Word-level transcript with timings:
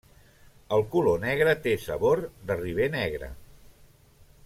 El 0.77 0.85
color 0.95 1.19
negre 1.25 1.53
té 1.67 1.75
sabor 1.83 2.23
de 2.53 2.57
riber 2.65 2.89
negre. 2.99 3.29